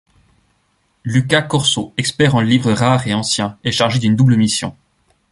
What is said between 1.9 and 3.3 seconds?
expert en livres rares et